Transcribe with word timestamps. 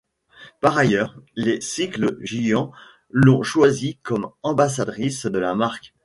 Par 0.61 0.79
ailleurs, 0.79 1.15
les 1.35 1.61
cycles 1.61 2.17
Giant 2.21 2.71
l'ont 3.11 3.43
choisie 3.43 3.97
comme 3.97 4.31
ambassadrice 4.41 5.27
de 5.27 5.37
la 5.37 5.53
marque. 5.53 5.93